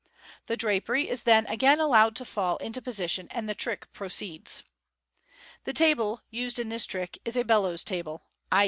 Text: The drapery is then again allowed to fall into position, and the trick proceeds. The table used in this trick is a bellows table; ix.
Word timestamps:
The 0.47 0.57
drapery 0.57 1.07
is 1.09 1.21
then 1.21 1.45
again 1.45 1.79
allowed 1.79 2.15
to 2.15 2.25
fall 2.25 2.57
into 2.57 2.81
position, 2.81 3.27
and 3.29 3.47
the 3.47 3.53
trick 3.53 3.93
proceeds. 3.93 4.63
The 5.63 5.73
table 5.73 6.23
used 6.31 6.57
in 6.57 6.69
this 6.69 6.87
trick 6.87 7.19
is 7.23 7.37
a 7.37 7.43
bellows 7.45 7.83
table; 7.83 8.23
ix. 8.51 8.59